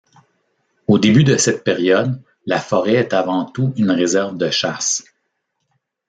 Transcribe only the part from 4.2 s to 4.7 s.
de